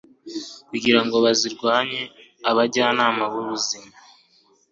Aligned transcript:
kugira 0.69 0.99
ngo 1.05 1.15
bazirwanye. 1.25 2.01
abajyanama 2.49 3.23
b'ubuzima 3.31 3.95